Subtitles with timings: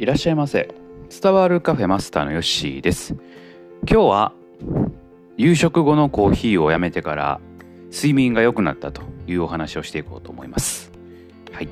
[0.00, 0.74] いらっしゃいませ。
[1.10, 3.16] 伝わるカフェマスターのヨッシーです。
[3.86, 4.32] 今日は
[5.36, 7.38] 夕食後のコーヒーをやめてから
[7.92, 10.90] 睡眠が良くなったというお話をしていこうと思います。
[11.52, 11.68] はい、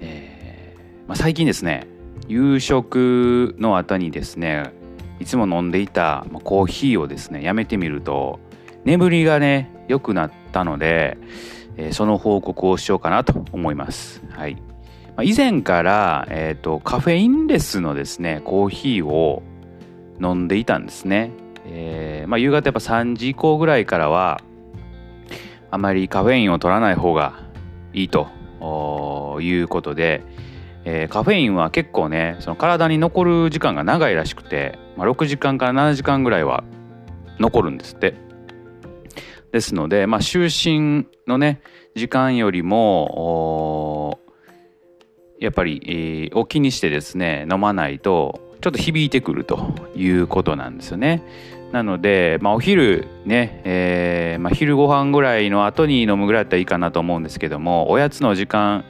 [0.00, 1.86] えーまあ、最近ですね
[2.26, 4.72] 夕食の後にですね
[5.20, 8.40] いつも飲んでいたコーヒーをですねやめてみると
[8.86, 11.18] 眠りがね良くなったので、
[11.76, 14.22] えー、その報告をしようかなと思います。
[14.30, 14.56] はい。
[15.20, 19.42] 以前から、えーと、カフェインレスのですねコーヒーを
[20.20, 21.32] 飲んでいたんですね、
[21.66, 24.40] えーまあ、夕方やっぱ3時以降ぐらいからは
[25.70, 27.40] あまりカフェインを取らない方が
[27.92, 28.28] いいと
[29.40, 30.22] いうことで、
[30.84, 36.64] えー、カフェインは結構ねその体に残る時間が長いらしくて、まあ、6時間から7時間ぐらいは
[37.38, 38.14] 残るんですって。
[39.52, 41.60] ですので、まあ、就寝のね
[41.94, 44.18] 時間よりも
[45.42, 51.24] やっぱり、えー、を気にしてですね飲まないとちょっと響いてくるということなんですよね。
[51.72, 58.84] なので、まあ、お昼ね、えーまあ、昼ご飯ぐらいの後に飲むぐらいだったらいいかなと思うんですけどもおやつの時間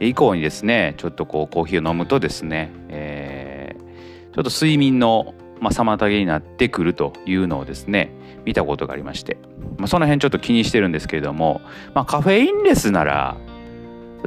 [0.00, 8.12] 以降にですねちょっとこうコーヒーを飲むとですね、えー、ちょっと睡眠の、まあ、妨げになってくるというのをですね
[8.44, 9.38] 見たことがありまして、
[9.78, 11.62] まあ、その辺ちょっと気にしてるんですけれども、
[11.94, 13.38] まあ、カフェインレスなら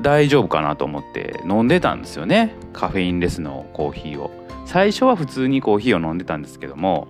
[0.01, 2.55] 大丈夫かなと思って飲んでたんですよね。
[2.73, 4.31] カフェインレスのコーヒーを。
[4.65, 7.07] 最初は普通にコーヒーを飲んでたんですけども、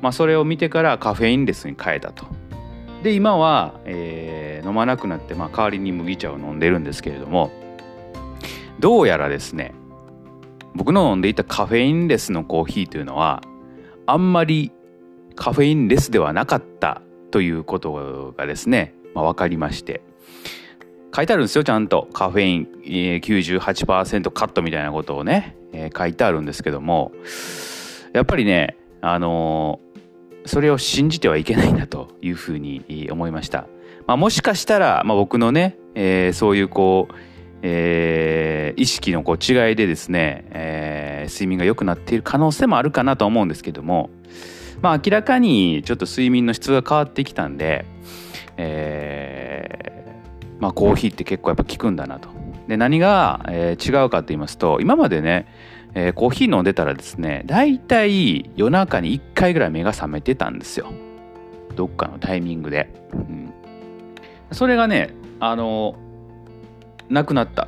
[0.00, 2.26] まあ、それを見てからカフェインレスに変えたと。
[3.02, 7.50] で今は、えー、飲まなくなって、まあ、代わりに麦茶を飲んでるんですけれども
[8.78, 9.74] どうやらですね
[10.74, 13.42] 僕の飲んでいたカフェインレスのコーヒーというのは
[14.06, 14.72] あんまり
[15.34, 20.02] カフェインレスではなかったということがですね、まあ、分かりまして。
[21.14, 22.08] 書いてあるんですよちゃんと。
[22.12, 22.68] カフェイン
[23.20, 27.12] 98%カットみたいなことをね、えー、書いてあるんですけども。
[28.12, 33.66] やっぱりねあのー、それを信じてはいけないなというふうに思いました、
[34.06, 37.14] まあ、もしかしたら、まあ、僕のね、えー、そういうこう、
[37.62, 44.10] えー、意識のこう違いでですね、えー、睡眠が良くなっている可能性もあるかなと思うんですけども。
[44.80, 47.84] まあ明らかにちょっと睡眠の質が変わってきたんで、
[48.56, 50.01] えー
[50.62, 52.28] まあ、コーヒーって結構やっぱ効くんだなと。
[52.68, 55.48] で何が、えー、違うかと言いますと今までね、
[55.94, 60.92] えー、コーヒー飲んでたらですね大体夜中に1回ぐらい目が覚めてたんですよ。
[61.74, 63.52] どっかのタイミングで、うん、
[64.52, 65.96] それがねあの
[67.08, 67.66] なくなった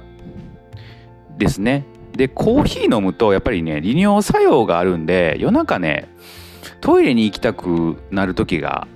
[1.36, 1.84] ですね。
[2.12, 6.08] でコーヒー飲むとやっぱりね利尿作用があるんで夜中ね
[6.80, 8.86] トイレに行きたくなる時が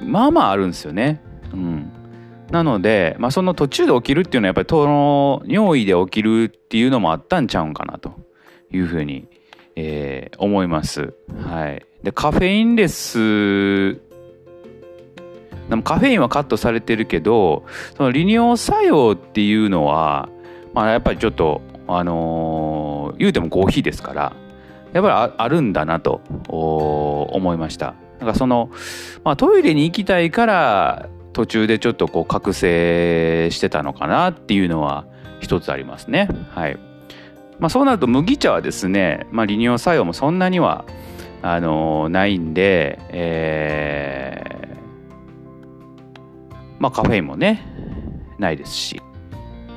[0.00, 1.20] まあまああるんですよね。
[1.52, 2.01] うん。
[2.52, 8.12] なので、まあ、その途中で起きるっていうのはやっぱりその尿意で起きるっていうのもあったんちゃうんかなと
[8.70, 9.26] いうふうに、
[9.74, 11.14] えー、思います。
[11.46, 13.94] はい、でカフェインレス
[15.70, 17.64] でもカフェインはカットされてるけど
[17.96, 20.28] その利尿作用っていうのは、
[20.74, 24.36] まあ、やっぱりちょっとあのー、言うてもコーヒーですから
[24.92, 27.94] やっぱりあるんだなと思いました。
[28.20, 28.70] だかその、
[29.24, 35.06] まあ、トイレに行きたいから途中でちょっとこう覚醒してたのかなっていうのは
[35.40, 36.28] 一つありますね。
[36.50, 36.78] はい。
[37.58, 40.84] まあ、そうなると麦茶はですね、まあ、利尿作用もそんなには
[41.42, 47.64] あのー、ないんで、えー、まあカフェインもね
[48.38, 49.00] ないですし、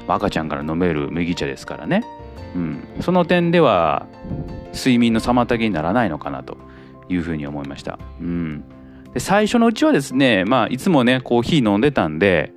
[0.08, 2.04] 赤ちゃんから飲める麦茶ですからね、
[2.56, 4.08] うん、その点では
[4.74, 6.58] 睡眠の妨げにならないのかなと
[7.10, 8.00] いうふうに思いました。
[8.20, 8.64] うん
[9.16, 12.52] で最初のうちはですね、まあ、いつもねコーヒー飲んでたんで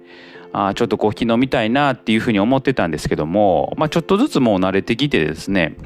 [0.53, 5.77] あちょっとコーヒー飲みたいなっていうふうに思ってたんですけども、まあ、ちょっとずつもう慣れてきてですね、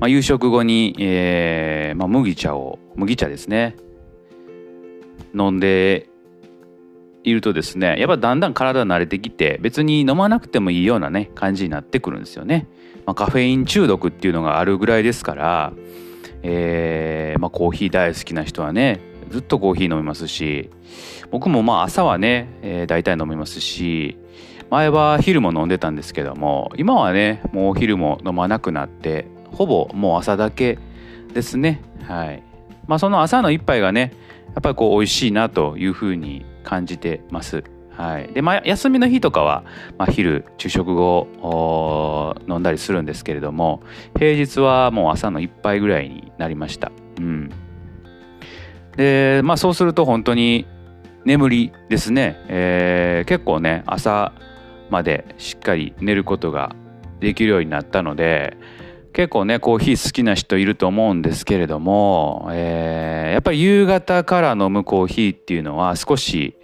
[0.00, 3.76] まあ、夕食後に、えーまあ、麦茶を麦茶ですね
[5.32, 6.08] 飲んで
[7.22, 12.66] いるとですねやっぱだんだん体慣れてきて別に飲まなくてもいいようなね感じになってくるんですよね、
[13.04, 15.72] まあ、カフェイン中毒っていうのがあるぐらいですから、
[16.42, 20.70] えーまあ、コーヒー大好きな人はねずっとコーヒー飲みますし
[21.30, 24.18] 僕もまあ朝はね、えー、大体飲みますし
[24.70, 30.78] 前は昼も飲んでたんですけども今はねもうお昼も飲まなくなってほぼもう朝だけ
[31.32, 31.82] ですね。
[32.02, 32.42] はい。
[32.86, 34.12] まあその朝の一杯がね
[34.48, 37.62] やっぱりこう美味しいなというふうに感じてます。
[37.90, 38.28] はい。
[38.32, 39.64] でまあ休みの日とかは、
[39.98, 43.82] まあ、昼昼食後飲んだりするんですけれども
[44.18, 46.90] 平日はもう朝の一杯ぐらいになりました。
[47.18, 47.50] うん。
[48.96, 50.66] で、まあそうすると本当に
[51.24, 54.32] 眠りですね、えー、結構ね、朝
[54.90, 56.74] までしっかり寝ることが
[57.20, 58.56] できるようになったので、
[59.16, 66.54] 結構ねコーヒー好きな人いると思うんですけれども、えー、やっぱり夕方から飲むコーヒーっていうのは少し、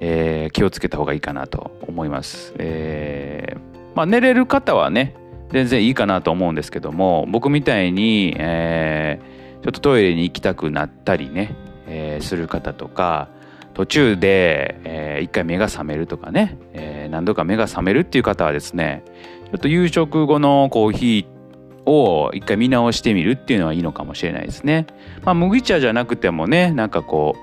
[0.00, 2.52] えー、気をつけた方がいいかなと思います。
[2.58, 3.58] えー、
[3.94, 5.14] まあ、寝れる方はね
[5.52, 11.54] 全然いいかなと思うんですけども僕みたいに、えー、ちょっとトイレに行きたくなったりね、
[11.86, 13.28] えー、する方とか
[13.74, 19.04] 途中で、えー、一回目が覚めるとかね、えー、何度か目が覚めるっていう方はですね
[19.46, 24.86] ちょっと夕食後のコーヒーを一回見直してみるっていうのはいいのかもしれないですね。
[25.24, 27.34] まあ、麦茶じゃなくてもねなんかこ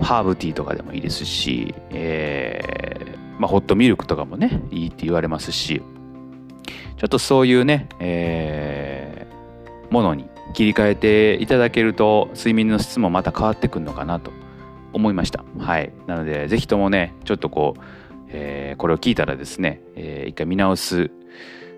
[0.00, 5.82] うハーブティーとかでもいいですし、えーまあ、ホットミルクとかもねいいって言われますし
[6.96, 14.32] ちょっとそういうね、えー、ものに切り替えていただけると睡眠の質もまた変わってくるのかなと
[14.94, 15.44] 思いました。
[15.58, 15.92] はい。
[16.06, 17.82] なので、ぜひともね、ちょっとこう、
[18.28, 21.10] えー、これを聞いたらですね、えー、一回見直す、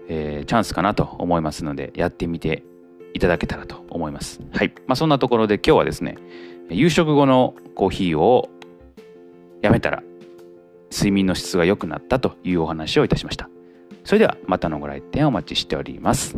[0.09, 2.63] えー、チャンスかなと思いますので、やってみて
[3.15, 4.41] いただけたらと思います。
[4.53, 4.73] はい。
[4.87, 6.17] まあ、そんなところで今日はですね、
[6.71, 8.49] 夕食後のコーヒーを
[9.63, 10.03] やめたら
[10.93, 13.49] 睡眠の質が良くなったというお話をいたしました。
[14.05, 16.37] それではまたのご来店お待ちしております。